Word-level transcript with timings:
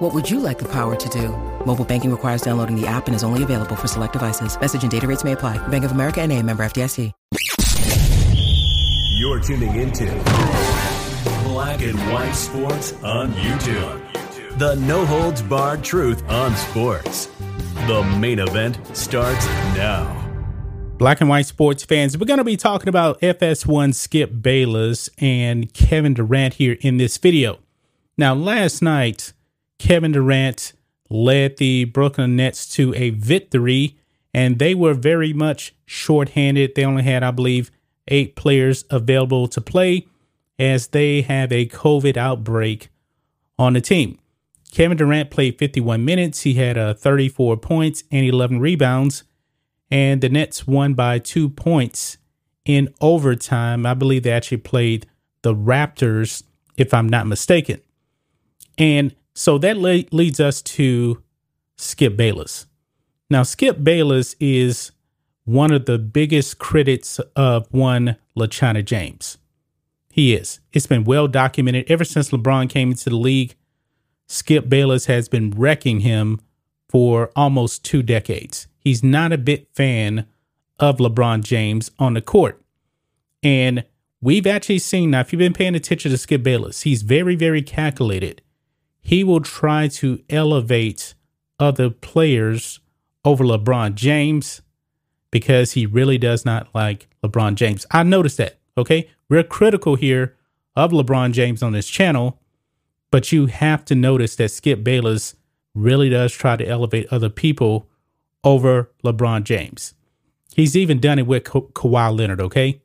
What 0.00 0.14
would 0.14 0.30
you 0.30 0.40
like 0.40 0.58
the 0.58 0.68
power 0.72 0.96
to 0.96 1.08
do? 1.10 1.28
Mobile 1.66 1.84
banking 1.84 2.10
requires 2.10 2.40
downloading 2.40 2.74
the 2.74 2.86
app 2.86 3.06
and 3.06 3.14
is 3.14 3.22
only 3.22 3.42
available 3.42 3.76
for 3.76 3.86
select 3.86 4.14
devices. 4.14 4.58
Message 4.58 4.80
and 4.80 4.90
data 4.90 5.06
rates 5.06 5.24
may 5.24 5.32
apply. 5.32 5.58
Bank 5.68 5.84
of 5.84 5.92
America 5.92 6.22
and 6.22 6.32
a 6.32 6.42
member 6.42 6.62
FDIC. 6.62 7.12
You're 9.18 9.40
tuning 9.40 9.74
into 9.74 10.06
Black 11.44 11.82
and 11.82 11.98
White 12.10 12.32
Sports 12.32 12.94
on 13.02 13.34
YouTube. 13.34 14.58
The 14.58 14.76
no 14.76 15.04
holds 15.04 15.42
barred 15.42 15.84
truth 15.84 16.26
on 16.30 16.56
sports. 16.56 17.26
The 17.86 18.02
main 18.18 18.38
event 18.38 18.78
starts 18.96 19.44
now. 19.76 20.16
Black 20.96 21.20
and 21.20 21.28
white 21.28 21.44
sports 21.44 21.84
fans, 21.84 22.16
we're 22.16 22.24
going 22.24 22.38
to 22.38 22.44
be 22.44 22.56
talking 22.56 22.88
about 22.88 23.20
FS1 23.20 23.94
Skip 23.94 24.40
Bayless 24.40 25.10
and 25.18 25.70
Kevin 25.74 26.14
Durant 26.14 26.54
here 26.54 26.78
in 26.80 26.96
this 26.96 27.18
video. 27.18 27.58
Now, 28.16 28.34
last 28.34 28.80
night, 28.80 29.34
Kevin 29.80 30.12
Durant 30.12 30.74
led 31.08 31.56
the 31.56 31.84
Brooklyn 31.84 32.36
Nets 32.36 32.68
to 32.74 32.94
a 32.94 33.10
victory, 33.10 33.96
and 34.32 34.58
they 34.58 34.74
were 34.74 34.92
very 34.92 35.32
much 35.32 35.74
shorthanded. 35.86 36.74
They 36.76 36.84
only 36.84 37.02
had, 37.02 37.22
I 37.22 37.30
believe, 37.30 37.70
eight 38.06 38.36
players 38.36 38.84
available 38.90 39.48
to 39.48 39.60
play 39.60 40.06
as 40.58 40.88
they 40.88 41.22
have 41.22 41.50
a 41.50 41.66
COVID 41.66 42.18
outbreak 42.18 42.90
on 43.58 43.72
the 43.72 43.80
team. 43.80 44.18
Kevin 44.70 44.98
Durant 44.98 45.30
played 45.30 45.58
51 45.58 46.04
minutes. 46.04 46.42
He 46.42 46.54
had 46.54 46.76
uh, 46.76 46.92
34 46.92 47.56
points 47.56 48.04
and 48.12 48.26
11 48.26 48.60
rebounds, 48.60 49.24
and 49.90 50.20
the 50.20 50.28
Nets 50.28 50.66
won 50.66 50.92
by 50.92 51.18
two 51.18 51.48
points 51.48 52.18
in 52.66 52.92
overtime. 53.00 53.86
I 53.86 53.94
believe 53.94 54.24
they 54.24 54.32
actually 54.32 54.58
played 54.58 55.06
the 55.40 55.54
Raptors, 55.54 56.42
if 56.76 56.92
I'm 56.92 57.08
not 57.08 57.26
mistaken. 57.26 57.80
And 58.76 59.14
so 59.34 59.58
that 59.58 59.76
le- 59.76 60.04
leads 60.12 60.40
us 60.40 60.62
to 60.62 61.22
Skip 61.76 62.16
Bayless. 62.16 62.66
Now, 63.28 63.42
Skip 63.42 63.82
Bayless 63.82 64.34
is 64.40 64.92
one 65.44 65.72
of 65.72 65.86
the 65.86 65.98
biggest 65.98 66.58
critics 66.58 67.18
of 67.36 67.66
one 67.72 68.16
LeBron 68.36 68.84
James. 68.84 69.38
He 70.12 70.34
is. 70.34 70.60
It's 70.72 70.86
been 70.86 71.04
well 71.04 71.28
documented 71.28 71.90
ever 71.90 72.04
since 72.04 72.30
LeBron 72.30 72.68
came 72.68 72.90
into 72.90 73.10
the 73.10 73.16
league. 73.16 73.54
Skip 74.26 74.68
Bayless 74.68 75.06
has 75.06 75.28
been 75.28 75.50
wrecking 75.50 76.00
him 76.00 76.40
for 76.88 77.30
almost 77.36 77.84
two 77.84 78.02
decades. 78.02 78.66
He's 78.80 79.02
not 79.02 79.32
a 79.32 79.38
bit 79.38 79.68
fan 79.74 80.26
of 80.78 80.98
LeBron 80.98 81.44
James 81.44 81.90
on 81.98 82.14
the 82.14 82.20
court. 82.20 82.60
And 83.42 83.84
we've 84.20 84.46
actually 84.46 84.80
seen 84.80 85.10
now, 85.12 85.20
if 85.20 85.32
you've 85.32 85.38
been 85.38 85.52
paying 85.52 85.74
attention 85.74 86.10
to 86.10 86.18
Skip 86.18 86.42
Bayless, 86.42 86.82
he's 86.82 87.02
very, 87.02 87.36
very 87.36 87.62
calculated 87.62 88.42
he 89.00 89.24
will 89.24 89.40
try 89.40 89.88
to 89.88 90.22
elevate 90.28 91.14
other 91.58 91.90
players 91.90 92.80
over 93.24 93.44
LeBron 93.44 93.94
James 93.94 94.62
because 95.30 95.72
he 95.72 95.86
really 95.86 96.18
does 96.18 96.44
not 96.44 96.68
like 96.74 97.08
LeBron 97.22 97.54
James. 97.54 97.86
I 97.90 98.02
noticed 98.02 98.38
that. 98.38 98.58
Okay. 98.76 99.10
We're 99.28 99.42
critical 99.42 99.94
here 99.94 100.36
of 100.74 100.90
LeBron 100.90 101.32
James 101.32 101.62
on 101.62 101.72
this 101.72 101.88
channel, 101.88 102.40
but 103.10 103.32
you 103.32 103.46
have 103.46 103.84
to 103.86 103.94
notice 103.94 104.36
that 104.36 104.50
Skip 104.50 104.82
Bayless 104.82 105.34
really 105.74 106.08
does 106.08 106.32
try 106.32 106.56
to 106.56 106.66
elevate 106.66 107.06
other 107.10 107.28
people 107.28 107.88
over 108.42 108.90
LeBron 109.04 109.44
James. 109.44 109.94
He's 110.54 110.76
even 110.76 110.98
done 110.98 111.18
it 111.18 111.26
with 111.26 111.44
Ka- 111.44 111.60
Kawhi 111.60 112.16
Leonard. 112.16 112.40
Okay. 112.40 112.80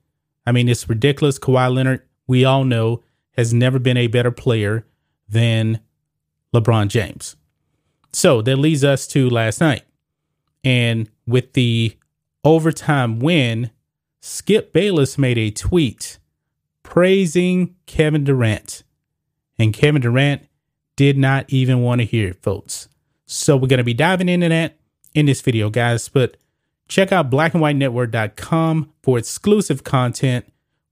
I 0.45 0.51
mean, 0.51 0.69
it's 0.69 0.87
ridiculous. 0.87 1.39
Kawhi 1.39 1.73
Leonard, 1.73 2.03
we 2.27 2.45
all 2.45 2.63
know, 2.63 3.01
has 3.37 3.53
never 3.53 3.79
been 3.79 3.97
a 3.97 4.07
better 4.07 4.31
player 4.31 4.85
than 5.27 5.79
LeBron 6.55 6.87
James. 6.87 7.35
So 8.11 8.41
that 8.41 8.57
leads 8.57 8.83
us 8.83 9.07
to 9.07 9.29
last 9.29 9.59
night. 9.59 9.83
And 10.63 11.09
with 11.27 11.53
the 11.53 11.97
overtime 12.43 13.19
win, 13.19 13.71
Skip 14.21 14.73
Bayless 14.73 15.17
made 15.17 15.37
a 15.37 15.51
tweet 15.51 16.17
praising 16.81 17.75
Kevin 17.85 18.23
Durant. 18.23 18.83
And 19.59 19.73
Kevin 19.73 20.01
Durant 20.01 20.47
did 20.95 21.17
not 21.17 21.45
even 21.49 21.81
want 21.81 22.01
to 22.01 22.05
hear 22.05 22.29
it, 22.29 22.41
folks. 22.41 22.87
So 23.25 23.57
we're 23.57 23.67
going 23.67 23.77
to 23.79 23.83
be 23.83 23.93
diving 23.93 24.29
into 24.29 24.49
that 24.49 24.77
in 25.13 25.25
this 25.25 25.41
video, 25.41 25.69
guys. 25.69 26.09
But 26.09 26.37
check 26.87 27.11
out 27.11 27.29
blackandwhitenetwork.com 27.29 28.93
for 29.03 29.17
exclusive 29.17 29.83
content. 29.83 30.45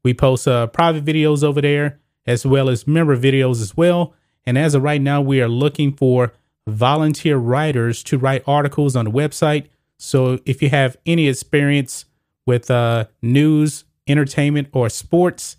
We 0.03 0.13
post 0.13 0.47
uh, 0.47 0.67
private 0.67 1.05
videos 1.05 1.43
over 1.43 1.61
there 1.61 1.99
as 2.25 2.45
well 2.45 2.69
as 2.69 2.87
member 2.87 3.17
videos 3.17 3.61
as 3.61 3.75
well. 3.75 4.13
And 4.45 4.57
as 4.57 4.75
of 4.75 4.83
right 4.83 5.01
now, 5.01 5.21
we 5.21 5.41
are 5.41 5.47
looking 5.47 5.93
for 5.93 6.33
volunteer 6.67 7.37
writers 7.37 8.03
to 8.03 8.17
write 8.17 8.43
articles 8.47 8.95
on 8.95 9.05
the 9.05 9.11
website. 9.11 9.67
So 9.97 10.39
if 10.45 10.61
you 10.61 10.69
have 10.69 10.97
any 11.05 11.27
experience 11.27 12.05
with 12.45 12.69
uh, 12.69 13.05
news, 13.21 13.85
entertainment, 14.07 14.69
or 14.73 14.89
sports, 14.89 15.57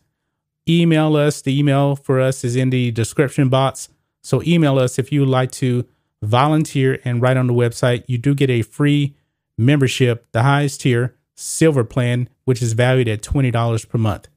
email 0.68 1.16
us. 1.16 1.42
The 1.42 1.58
email 1.58 1.96
for 1.96 2.20
us 2.20 2.44
is 2.44 2.56
in 2.56 2.70
the 2.70 2.90
description 2.90 3.48
box. 3.48 3.88
So 4.22 4.42
email 4.42 4.78
us 4.78 4.98
if 4.98 5.12
you 5.12 5.20
would 5.20 5.28
like 5.28 5.50
to 5.52 5.86
volunteer 6.22 6.98
and 7.04 7.20
write 7.20 7.36
on 7.36 7.46
the 7.46 7.52
website. 7.52 8.04
You 8.06 8.18
do 8.18 8.34
get 8.34 8.50
a 8.50 8.62
free 8.62 9.14
membership, 9.58 10.26
the 10.32 10.42
highest 10.42 10.80
tier, 10.82 11.14
silver 11.34 11.84
plan, 11.84 12.28
which 12.44 12.62
is 12.62 12.72
valued 12.72 13.08
at 13.08 13.22
$20 13.22 13.88
per 13.88 13.98
month. 13.98 14.28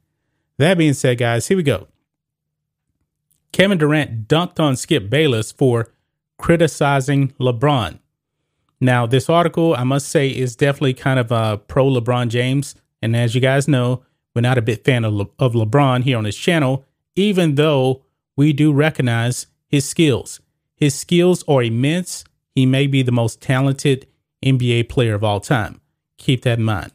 That 0.58 0.76
being 0.76 0.94
said, 0.94 1.18
guys, 1.18 1.48
here 1.48 1.56
we 1.56 1.62
go. 1.62 1.88
Kevin 3.52 3.78
Durant 3.78 4.28
dunked 4.28 4.60
on 4.60 4.76
Skip 4.76 5.08
Bayless 5.10 5.52
for 5.52 5.92
criticizing 6.38 7.28
LeBron. 7.40 7.98
Now, 8.80 9.06
this 9.06 9.28
article, 9.28 9.74
I 9.74 9.84
must 9.84 10.08
say, 10.08 10.28
is 10.28 10.54
definitely 10.54 10.94
kind 10.94 11.18
of 11.18 11.32
uh, 11.32 11.56
pro 11.56 11.86
LeBron 11.86 12.28
James. 12.28 12.76
And 13.02 13.16
as 13.16 13.34
you 13.34 13.40
guys 13.40 13.66
know, 13.66 14.04
we're 14.34 14.42
not 14.42 14.58
a 14.58 14.62
big 14.62 14.84
fan 14.84 15.04
of, 15.04 15.12
Le- 15.12 15.26
of 15.38 15.54
LeBron 15.54 16.04
here 16.04 16.16
on 16.16 16.24
this 16.24 16.36
channel, 16.36 16.84
even 17.16 17.56
though 17.56 18.04
we 18.36 18.52
do 18.52 18.72
recognize 18.72 19.46
his 19.66 19.88
skills. 19.88 20.40
His 20.76 20.94
skills 20.94 21.42
are 21.48 21.62
immense. 21.62 22.24
He 22.54 22.66
may 22.66 22.86
be 22.86 23.02
the 23.02 23.12
most 23.12 23.40
talented 23.40 24.06
NBA 24.44 24.88
player 24.88 25.14
of 25.14 25.24
all 25.24 25.40
time. 25.40 25.80
Keep 26.18 26.42
that 26.42 26.58
in 26.58 26.64
mind. 26.64 26.92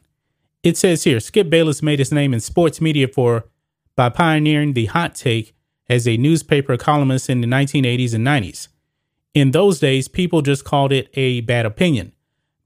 It 0.62 0.78
says 0.78 1.04
here 1.04 1.20
Skip 1.20 1.50
Bayless 1.50 1.82
made 1.82 1.98
his 1.98 2.12
name 2.12 2.32
in 2.32 2.40
sports 2.40 2.80
media 2.80 3.08
for 3.08 3.44
by 3.94 4.08
pioneering 4.08 4.72
the 4.72 4.86
hot 4.86 5.14
take 5.14 5.54
as 5.88 6.08
a 6.08 6.16
newspaper 6.16 6.76
columnist 6.76 7.28
in 7.28 7.40
the 7.40 7.46
1980s 7.46 8.14
and 8.14 8.26
90s. 8.26 8.68
In 9.34 9.50
those 9.50 9.80
days, 9.80 10.08
people 10.08 10.42
just 10.42 10.64
called 10.64 10.92
it 10.92 11.08
a 11.14 11.40
bad 11.42 11.66
opinion. 11.66 12.12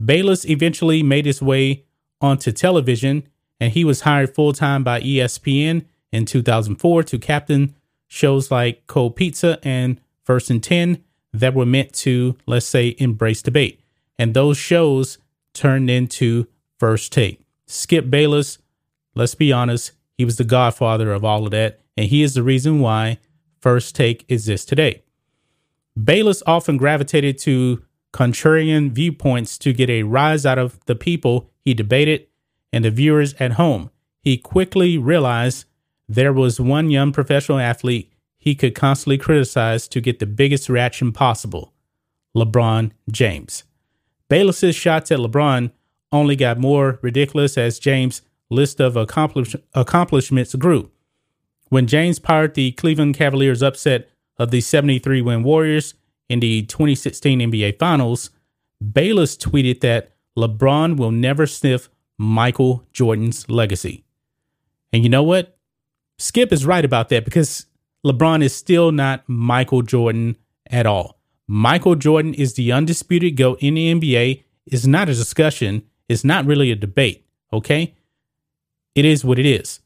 Bayless 0.05 0.45
eventually 0.45 1.03
made 1.03 1.27
his 1.27 1.43
way 1.43 1.84
onto 2.21 2.53
television, 2.53 3.25
and 3.61 3.73
he 3.73 3.84
was 3.84 4.03
hired 4.03 4.34
full 4.34 4.53
time 4.53 4.84
by 4.84 5.01
ESPN 5.01 5.84
in 6.12 6.25
2004 6.25 7.03
to 7.05 7.19
captain 7.19 7.75
shows 8.07 8.51
like 8.51 8.87
Cold 8.87 9.17
Pizza 9.17 9.59
and 9.62 10.01
First 10.23 10.51
and 10.51 10.62
10 10.62 11.03
that 11.33 11.55
were 11.55 11.67
meant 11.67 11.93
to, 11.95 12.37
let's 12.47 12.67
say, 12.67 12.95
embrace 12.99 13.43
debate. 13.43 13.81
And 14.19 14.34
those 14.34 14.59
shows 14.59 15.19
turned 15.55 15.91
into 15.91 16.47
First 16.78 17.12
Take. 17.12 17.41
Skip 17.67 18.11
Bayless, 18.11 18.59
let's 19.15 19.34
be 19.34 19.53
honest, 19.53 19.92
he 20.16 20.25
was 20.25 20.37
the 20.37 20.45
godfather 20.45 21.13
of 21.13 21.25
all 21.25 21.45
of 21.45 21.51
that 21.53 21.81
and 21.98 22.06
he 22.06 22.22
is 22.22 22.34
the 22.34 22.45
reason 22.45 22.78
why 22.78 23.18
First 23.60 23.97
Take 23.97 24.24
exists 24.28 24.65
today. 24.65 25.03
Bayless 26.00 26.45
often 26.47 26.77
gravitated 26.77 27.39
to 27.39 27.83
contrarian 28.12 28.92
viewpoints 28.92 29.59
to 29.59 29.72
get 29.72 29.91
a 29.91 30.04
rise 30.04 30.47
out 30.47 30.59
of 30.59 30.78
the 30.86 30.95
people 30.95 31.50
he 31.65 31.74
debated 31.74 32.28
and 32.72 32.84
the 32.84 32.92
viewers 32.92 33.34
at 33.41 33.54
home. 33.54 33.91
He 34.22 34.36
quickly 34.39 34.97
realized 34.97 35.65
there 36.09 36.33
was 36.33 36.60
one 36.60 36.89
young 36.89 37.10
professional 37.10 37.59
athlete 37.59 38.12
he 38.39 38.54
could 38.54 38.77
constantly 38.77 39.18
criticize 39.18 39.89
to 39.89 40.01
get 40.01 40.21
the 40.21 40.27
biggest 40.27 40.68
reaction 40.68 41.10
possible 41.10 41.72
LeBron 42.36 42.92
James. 43.10 43.65
Bayless's 44.28 44.77
shots 44.77 45.10
at 45.10 45.18
LeBron 45.18 45.72
only 46.12 46.36
got 46.36 46.60
more 46.60 47.01
ridiculous 47.03 47.59
as 47.59 47.80
James' 47.80 48.22
list 48.51 48.78
of 48.78 48.97
accomplish- 48.97 49.56
accomplishments 49.74 50.54
grew. 50.54 50.92
When 51.68 51.86
James 51.86 52.18
powered 52.18 52.54
the 52.54 52.72
Cleveland 52.72 53.16
Cavaliers 53.16 53.62
upset 53.62 54.09
of 54.38 54.50
the 54.50 54.60
73 54.60 55.20
win 55.22 55.42
Warriors 55.42 55.94
in 56.28 56.41
the 56.41 56.62
2016 56.62 57.41
NBA 57.41 57.78
Finals, 57.78 58.30
Bayless 58.92 59.36
tweeted 59.36 59.80
that 59.80 60.12
LeBron 60.36 60.97
will 60.97 61.10
never 61.10 61.47
sniff 61.47 61.88
Michael 62.16 62.84
Jordan's 62.92 63.48
legacy. 63.50 64.04
And 64.92 65.03
you 65.03 65.09
know 65.09 65.22
what? 65.22 65.59
Skip 66.18 66.53
is 66.53 66.66
right 66.66 66.84
about 66.84 67.09
that 67.10 67.24
because 67.24 67.66
LeBron 68.04 68.42
is 68.42 68.54
still 68.54 68.92
not 68.92 69.28
Michael 69.28 69.82
Jordan 69.82 70.36
at 70.70 70.86
all. 70.86 71.18
Michael 71.47 71.94
Jordan 71.94 72.34
is 72.34 72.54
the 72.54 72.72
undisputed 72.72 73.36
GOAT 73.36 73.59
in 73.60 73.74
the 73.74 73.94
NBA. 73.94 74.44
It's 74.66 74.86
not 74.86 75.09
a 75.09 75.15
discussion. 75.15 75.82
It's 76.09 76.24
not 76.24 76.44
really 76.44 76.70
a 76.70 76.76
debate. 76.76 77.24
Okay. 77.53 77.94
It 78.94 79.04
is 79.04 79.24
what 79.24 79.38
it 79.38 79.47
is. 79.47 79.80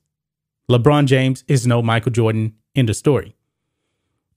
LeBron 0.70 1.06
James 1.06 1.44
is 1.48 1.66
no 1.66 1.82
Michael 1.82 2.12
Jordan 2.12 2.54
in 2.74 2.86
the 2.86 2.94
story. 2.94 3.34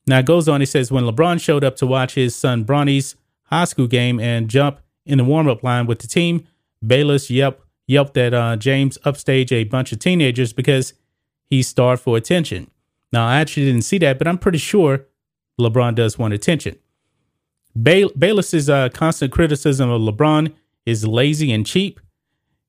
Now 0.08 0.20
it 0.20 0.26
goes 0.26 0.48
on, 0.48 0.62
it 0.62 0.68
says 0.68 0.92
when 0.92 1.04
LeBron 1.04 1.42
showed 1.42 1.64
up 1.64 1.76
to 1.78 1.88
watch 1.88 2.16
his 2.16 2.36
son 2.36 2.64
Bronny's 2.64 3.16
high 3.46 3.66
school 3.66 3.88
game 3.88 4.20
and 4.20 4.50
jump 4.50 4.80
in 5.06 5.18
the 5.18 5.24
warm 5.24 5.48
up 5.48 5.64
line 5.64 5.86
with 5.86 6.00
the 6.00 6.08
team, 6.08 6.48
Bayless 6.86 7.30
yelped, 7.30 7.66
yelped 7.88 8.14
that 8.16 8.34
uh, 8.34 8.56
James 8.56 8.98
upstage 9.06 9.52
a 9.52 9.64
bunch 9.64 9.92
of 9.92 10.00
teenagers 10.00 10.54
because 10.54 10.94
he 11.50 11.62
starved 11.64 12.02
for 12.02 12.18
attention. 12.18 12.70
Now, 13.12 13.28
I 13.28 13.38
actually 13.38 13.68
didn't 13.68 13.84
see 13.84 13.98
that, 14.00 14.18
but 14.18 14.28
I'm 14.28 14.38
pretty 14.38 14.58
sure 14.58 15.06
LeBron 15.60 15.96
does 15.96 16.18
want 16.18 16.34
attention. 16.34 16.78
Bay- 17.82 18.10
Bayless's 18.18 18.70
uh, 18.70 18.90
constant 18.90 19.32
criticism 19.32 19.90
of 19.90 20.02
LeBron 20.02 20.54
is 20.86 21.08
lazy 21.08 21.52
and 21.52 21.66
cheap. 21.66 22.00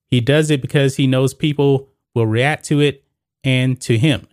He 0.09 0.21
does 0.21 0.51
it 0.51 0.63
because 0.63 0.97
he 0.97 1.07
knows 1.07 1.35
people 1.35 1.89
will 2.15 2.27
react 2.27 2.65
to 2.67 2.81
it 2.81 3.05
and 3.47 3.81
to 3.81 3.97
him. 3.97 4.27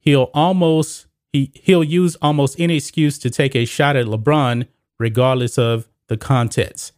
He'll 0.00 0.30
almost 0.34 1.06
he 1.32 1.50
he'll 1.54 1.84
use 1.84 2.16
almost 2.20 2.60
any 2.60 2.76
excuse 2.76 3.18
to 3.20 3.30
take 3.30 3.54
a 3.54 3.64
shot 3.64 3.96
at 3.96 4.04
LeBron 4.04 4.66
regardless 4.98 5.56
of 5.56 5.88
the 6.08 6.18
context. 6.18 6.92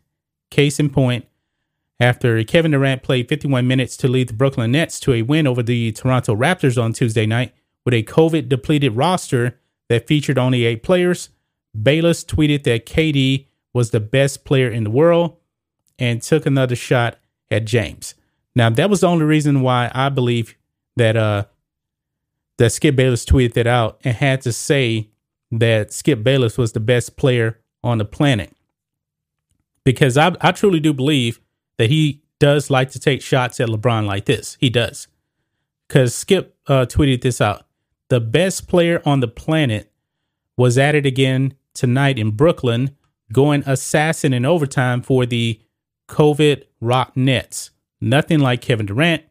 Case 0.50 0.80
in 0.80 0.90
point, 0.90 1.26
after 2.00 2.42
Kevin 2.44 2.72
Durant 2.72 3.02
played 3.02 3.28
51 3.28 3.66
minutes 3.66 3.96
to 3.98 4.08
lead 4.08 4.28
the 4.28 4.34
Brooklyn 4.34 4.72
Nets 4.72 4.98
to 5.00 5.12
a 5.12 5.22
win 5.22 5.46
over 5.46 5.62
the 5.62 5.92
Toronto 5.92 6.34
Raptors 6.34 6.82
on 6.82 6.92
Tuesday 6.92 7.26
night 7.26 7.54
with 7.84 7.94
a 7.94 8.02
COVID 8.02 8.48
depleted 8.48 8.96
roster 8.96 9.60
that 9.88 10.08
featured 10.08 10.38
only 10.38 10.64
eight 10.64 10.82
players, 10.82 11.28
Bayless 11.80 12.24
tweeted 12.24 12.64
that 12.64 12.86
KD 12.86 13.46
was 13.72 13.90
the 13.90 14.00
best 14.00 14.44
player 14.44 14.70
in 14.70 14.84
the 14.84 14.90
world 14.90 15.36
and 15.98 16.22
took 16.22 16.46
another 16.46 16.76
shot 16.76 17.18
at 17.50 17.66
James. 17.66 18.14
Now, 18.56 18.70
that 18.70 18.88
was 18.88 19.00
the 19.00 19.08
only 19.08 19.24
reason 19.24 19.60
why 19.60 19.90
I 19.94 20.08
believe 20.08 20.56
that 20.96 21.16
uh 21.16 21.44
that 22.58 22.70
Skip 22.70 22.96
Bayless 22.96 23.24
tweeted 23.24 23.66
out 23.66 24.00
and 24.04 24.14
had 24.14 24.40
to 24.42 24.52
say 24.52 25.10
that 25.50 25.92
Skip 25.92 26.22
Bayless 26.22 26.56
was 26.56 26.72
the 26.72 26.80
best 26.80 27.16
player 27.16 27.60
on 27.82 27.98
the 27.98 28.04
planet. 28.04 28.54
Because 29.84 30.16
I, 30.16 30.34
I 30.40 30.52
truly 30.52 30.80
do 30.80 30.92
believe 30.92 31.40
that 31.78 31.90
he 31.90 32.22
does 32.38 32.70
like 32.70 32.90
to 32.92 33.00
take 33.00 33.22
shots 33.22 33.60
at 33.60 33.68
LeBron 33.68 34.06
like 34.06 34.24
this. 34.24 34.56
He 34.60 34.70
does. 34.70 35.08
Because 35.86 36.14
Skip 36.14 36.56
uh, 36.66 36.86
tweeted 36.86 37.22
this 37.22 37.40
out. 37.40 37.66
The 38.08 38.20
best 38.20 38.68
player 38.68 39.02
on 39.04 39.20
the 39.20 39.28
planet 39.28 39.90
was 40.56 40.78
at 40.78 40.94
it 40.94 41.06
again 41.06 41.54
tonight 41.74 42.18
in 42.18 42.30
Brooklyn, 42.30 42.96
going 43.32 43.62
assassin 43.66 44.32
in 44.32 44.44
overtime 44.44 45.02
for 45.02 45.26
the 45.26 45.60
COVID 46.08 46.64
Rock 46.80 47.16
Nets. 47.16 47.70
Nothing 48.00 48.40
like 48.40 48.60
Kevin 48.60 48.86
Durant. 48.86 49.24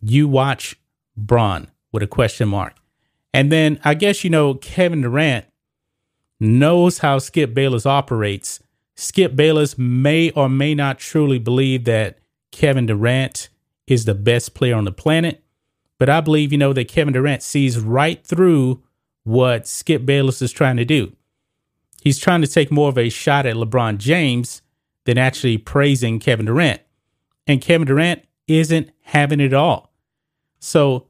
You 0.00 0.28
watch 0.28 0.76
Bron 1.16 1.70
with 1.92 2.02
a 2.02 2.06
question 2.06 2.48
mark. 2.48 2.74
And 3.34 3.50
then 3.50 3.80
I 3.84 3.94
guess 3.94 4.24
you 4.24 4.30
know 4.30 4.54
Kevin 4.54 5.02
Durant 5.02 5.46
knows 6.40 6.98
how 6.98 7.18
Skip 7.18 7.54
Bayless 7.54 7.86
operates 7.86 8.60
Skip 8.94 9.34
Bayless 9.34 9.78
may 9.78 10.30
or 10.30 10.48
may 10.48 10.74
not 10.74 10.98
truly 10.98 11.38
believe 11.38 11.84
that 11.84 12.18
Kevin 12.50 12.86
Durant 12.86 13.48
is 13.86 14.04
the 14.04 14.14
best 14.14 14.54
player 14.54 14.74
on 14.74 14.84
the 14.84 14.92
planet. 14.92 15.42
But 15.98 16.08
I 16.08 16.20
believe, 16.20 16.52
you 16.52 16.58
know, 16.58 16.72
that 16.72 16.88
Kevin 16.88 17.14
Durant 17.14 17.42
sees 17.42 17.78
right 17.78 18.24
through 18.24 18.82
what 19.24 19.66
Skip 19.66 20.04
Bayless 20.04 20.42
is 20.42 20.52
trying 20.52 20.76
to 20.76 20.84
do. 20.84 21.12
He's 22.02 22.18
trying 22.18 22.42
to 22.42 22.48
take 22.48 22.70
more 22.70 22.88
of 22.88 22.98
a 22.98 23.08
shot 23.08 23.46
at 23.46 23.54
LeBron 23.54 23.98
James 23.98 24.62
than 25.04 25.16
actually 25.16 25.58
praising 25.58 26.18
Kevin 26.18 26.46
Durant. 26.46 26.80
And 27.46 27.60
Kevin 27.60 27.86
Durant 27.86 28.24
isn't 28.48 28.90
having 29.02 29.40
it 29.40 29.54
all. 29.54 29.91
So 30.62 31.08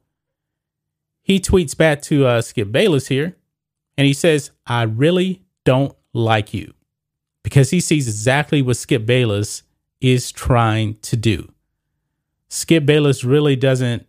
he 1.20 1.38
tweets 1.38 1.76
back 1.76 2.00
to 2.02 2.26
uh, 2.26 2.40
Skip 2.40 2.72
Bayless 2.72 3.08
here 3.08 3.36
and 3.98 4.06
he 4.06 4.14
says, 4.14 4.50
I 4.66 4.82
really 4.82 5.42
don't 5.64 5.94
like 6.14 6.54
you 6.54 6.72
because 7.42 7.68
he 7.70 7.78
sees 7.78 8.08
exactly 8.08 8.62
what 8.62 8.78
Skip 8.78 9.04
Bayless 9.04 9.62
is 10.00 10.32
trying 10.32 10.96
to 11.02 11.16
do. 11.16 11.52
Skip 12.48 12.86
Bayless 12.86 13.24
really 13.24 13.54
doesn't 13.54 14.08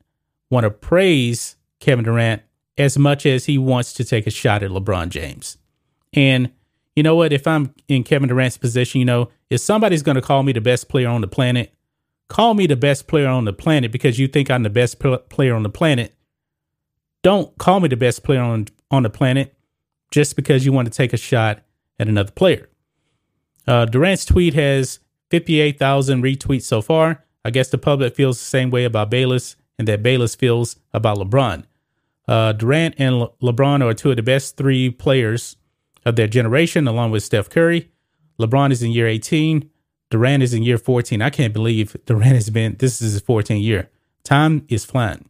want 0.49 0.63
to 0.63 0.69
praise 0.69 1.57
Kevin 1.81 2.05
Durant 2.05 2.41
as 2.77 2.97
much 2.97 3.25
as 3.25 3.45
he 3.45 3.57
wants 3.57 3.93
to 3.93 4.05
take 4.05 4.25
a 4.25 4.31
shot 4.31 4.63
at 4.63 4.71
LeBron 4.71 5.09
James. 5.09 5.57
And 6.13 6.51
you 6.95 7.03
know 7.03 7.15
what? 7.15 7.33
If 7.33 7.47
I'm 7.47 7.73
in 7.89 8.03
Kevin 8.03 8.29
Durant's 8.29 8.57
position, 8.57 8.99
you 8.99 9.05
know, 9.05 9.29
if 9.49 9.59
somebody's 9.59 10.03
going 10.03 10.15
to 10.15 10.21
call 10.21 10.41
me 10.43 10.53
the 10.53 10.61
best 10.61 10.87
player 10.87 11.09
on 11.09 11.21
the 11.21 11.27
planet, 11.27 11.73
call 12.33 12.55
me 12.55 12.65
the 12.65 12.75
best 12.75 13.05
player 13.05 13.27
on 13.27 13.45
the 13.45 13.53
planet 13.53 13.91
because 13.91 14.17
you 14.17 14.27
think 14.27 14.49
I'm 14.49 14.63
the 14.63 14.69
best 14.71 14.97
pl- 14.97 15.19
player 15.19 15.53
on 15.53 15.61
the 15.61 15.69
planet. 15.69 16.15
Don't 17.21 17.55
call 17.59 17.79
me 17.79 17.87
the 17.87 17.95
best 17.95 18.23
player 18.23 18.41
on 18.41 18.67
on 18.89 19.03
the 19.03 19.09
planet 19.09 19.55
just 20.09 20.35
because 20.35 20.65
you 20.65 20.73
want 20.73 20.87
to 20.87 20.97
take 20.97 21.13
a 21.13 21.17
shot 21.17 21.61
at 21.99 22.07
another 22.07 22.31
player. 22.31 22.69
Uh, 23.67 23.85
Durant's 23.85 24.25
tweet 24.25 24.55
has 24.55 24.99
58,000 25.29 26.23
retweets 26.23 26.63
so 26.63 26.81
far. 26.81 27.23
I 27.45 27.51
guess 27.51 27.69
the 27.69 27.77
public 27.77 28.15
feels 28.15 28.39
the 28.39 28.45
same 28.45 28.71
way 28.71 28.83
about 28.83 29.11
Bayless 29.11 29.55
and 29.77 29.87
that 29.87 30.01
Bayless 30.01 30.33
feels 30.33 30.77
about 30.91 31.17
LeBron. 31.17 31.65
Uh, 32.27 32.53
Durant 32.53 32.95
and 32.97 33.19
Le- 33.19 33.31
LeBron 33.43 33.83
are 33.83 33.93
two 33.93 34.09
of 34.09 34.15
the 34.15 34.23
best 34.23 34.57
three 34.57 34.89
players 34.89 35.55
of 36.03 36.15
their 36.15 36.27
generation, 36.27 36.87
along 36.87 37.11
with 37.11 37.23
Steph 37.23 37.49
Curry. 37.49 37.91
LeBron 38.39 38.71
is 38.71 38.81
in 38.81 38.91
year 38.91 39.07
18. 39.07 39.69
Durant 40.13 40.43
is 40.43 40.53
in 40.53 40.61
year 40.61 40.77
14. 40.77 41.23
I 41.23 41.31
can't 41.31 41.53
believe 41.53 41.97
Durant 42.05 42.35
has 42.35 42.51
been, 42.51 42.75
this 42.77 43.01
is 43.01 43.13
his 43.13 43.21
14th 43.23 43.63
year. 43.63 43.89
Time 44.23 44.63
is 44.69 44.85
flying. 44.85 45.27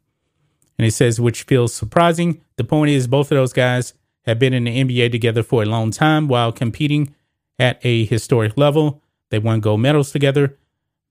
And 0.78 0.84
he 0.84 0.90
says, 0.90 1.22
which 1.22 1.44
feels 1.44 1.74
surprising. 1.74 2.42
The 2.58 2.66
point 2.66 2.92
is, 2.92 3.08
both 3.08 3.32
of 3.32 3.38
those 3.38 3.54
guys 3.54 3.94
have 4.26 4.40
been 4.40 4.54
in 4.54 4.66
the 4.66 4.84
NBA 4.84 5.10
together 5.10 5.42
for 5.42 5.64
a 5.64 5.66
long 5.66 5.90
time 5.90 6.28
while 6.28 6.52
competing 6.52 7.16
at 7.58 7.80
a 7.84 8.04
historic 8.04 8.58
level. 8.58 9.02
They 9.30 9.40
won 9.40 9.62
gold 9.62 9.80
medals 9.80 10.12
together. 10.12 10.58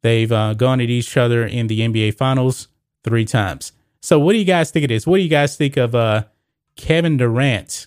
They've 0.02 0.30
uh, 0.30 0.52
gone 0.52 0.82
at 0.82 0.90
each 0.90 1.16
other 1.16 1.46
in 1.46 1.68
the 1.68 1.80
NBA 1.80 2.14
Finals 2.18 2.68
three 3.04 3.24
times. 3.24 3.72
So, 4.02 4.18
what 4.18 4.32
do 4.32 4.38
you 4.38 4.44
guys 4.44 4.70
think 4.70 4.84
of 4.84 4.90
this? 4.90 5.06
What 5.06 5.16
do 5.16 5.22
you 5.22 5.30
guys 5.30 5.56
think 5.56 5.78
of 5.78 5.94
uh, 5.94 6.24
Kevin 6.76 7.16
Durant 7.16 7.86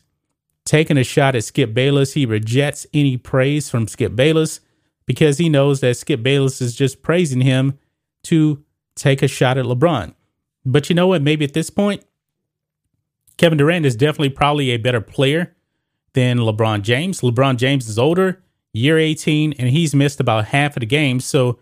taking 0.66 0.98
a 0.98 1.04
shot 1.04 1.36
at 1.36 1.44
Skip 1.44 1.76
Bayless? 1.76 2.14
He 2.14 2.26
rejects 2.26 2.88
any 2.92 3.18
praise 3.18 3.70
from 3.70 3.88
Skip 3.88 4.16
Bayless 4.16 4.62
because 5.06 5.38
he 5.38 5.50
knows 5.50 5.82
that 5.82 5.98
Skip 5.98 6.24
Bayless 6.24 6.62
is 6.62 6.76
just 6.76 7.02
praising 7.02 7.42
him 7.42 7.78
to 8.24 8.64
take 8.96 9.22
a 9.22 9.28
shot 9.28 9.58
at 9.58 9.66
LeBron. 9.66 10.14
But 10.66 10.90
you 10.90 10.96
know 10.96 11.08
what? 11.08 11.22
Maybe 11.22 11.46
at 11.46 11.54
this 11.54 11.70
point, 11.70 12.04
Kevin 13.38 13.58
Durant 13.58 13.86
is 13.86 13.96
definitely 13.96 14.30
probably 14.30 14.72
a 14.72 14.78
better 14.78 15.02
player 15.02 15.56
than 16.14 16.40
LeBron 16.40 16.82
James. 16.82 17.22
LeBron 17.22 17.58
James 17.58 17.88
is 17.88 18.00
older 18.00 18.42
year 18.74 18.98
18, 18.98 19.54
and 19.54 19.70
he's 19.70 19.94
missed 19.94 20.20
about 20.20 20.46
half 20.46 20.76
of 20.76 20.82
the 20.82 20.86
games. 20.86 21.26
So, 21.26 21.60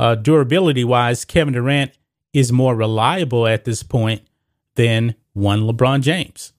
uh, 0.00 0.14
durability 0.14 0.84
wise, 0.84 1.24
Kevin 1.24 1.54
Durant 1.54 1.92
is 2.32 2.52
more 2.52 2.74
reliable 2.74 3.46
at 3.46 3.64
this 3.64 3.82
point 3.82 4.22
than 4.76 5.14
one 5.32 5.62
LeBron 5.62 6.02
James. 6.02 6.52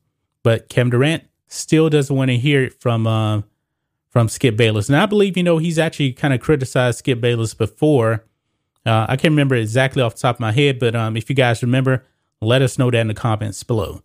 But 0.44 0.70
Kevin 0.70 0.92
Durant 0.92 1.24
still 1.48 1.90
doesn't 1.90 2.16
want 2.16 2.30
to 2.30 2.38
hear 2.38 2.64
it 2.64 2.80
from 2.80 3.08
uh, 3.08 3.42
from 4.10 4.28
Skip 4.28 4.58
Bayless. 4.58 4.90
And 4.90 4.98
I 4.98 5.06
believe, 5.06 5.38
you 5.38 5.44
know, 5.44 5.58
he's 5.58 5.80
actually 5.80 6.14
kind 6.14 6.34
of 6.34 6.40
criticized 6.40 7.00
Skip 7.00 7.22
Bayless 7.22 7.54
before. 7.54 8.26
Uh, 8.86 9.06
I 9.08 9.16
can't 9.16 9.32
remember 9.32 9.56
exactly 9.56 10.02
off 10.02 10.16
the 10.16 10.22
top 10.22 10.38
of 10.38 10.40
my 10.40 10.52
head, 10.52 10.80
but 10.80 10.96
um, 10.96 11.16
if 11.16 11.30
you 11.30 11.36
guys 11.36 11.62
remember, 11.62 12.06
let 12.42 12.62
us 12.62 12.80
know 12.80 12.90
that 12.90 13.00
in 13.00 13.08
the 13.08 13.14
comments 13.14 13.64
below. 13.64 14.02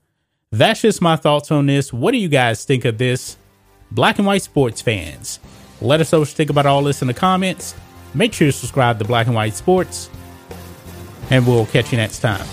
That's 0.50 0.82
just 0.82 1.00
my 1.00 1.16
thoughts 1.16 1.50
on 1.50 1.66
this. 1.66 1.92
What 1.92 2.12
do 2.12 2.18
you 2.18 2.28
guys 2.28 2.64
think 2.64 2.84
of 2.84 2.98
this? 2.98 3.36
Black 3.90 4.18
and 4.18 4.26
white 4.26 4.42
sports 4.42 4.80
fans. 4.80 5.40
Let 5.80 6.00
us 6.00 6.12
know 6.12 6.20
what 6.20 6.28
you 6.28 6.34
think 6.34 6.50
about 6.50 6.66
all 6.66 6.82
this 6.82 7.02
in 7.02 7.08
the 7.08 7.14
comments. 7.14 7.74
Make 8.14 8.32
sure 8.32 8.46
to 8.46 8.52
subscribe 8.52 8.98
to 9.00 9.04
Black 9.04 9.26
and 9.26 9.34
White 9.34 9.54
Sports, 9.54 10.08
and 11.30 11.44
we'll 11.46 11.66
catch 11.66 11.90
you 11.90 11.98
next 11.98 12.20
time. 12.20 12.46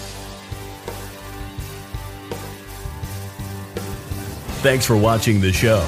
Thanks 4.64 4.86
for 4.86 4.98
watching 4.98 5.40
the 5.42 5.54
show. 5.54 5.88